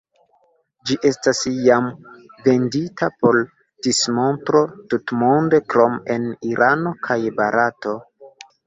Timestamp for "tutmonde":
4.95-5.65